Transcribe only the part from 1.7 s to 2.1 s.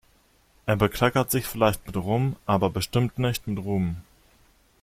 mit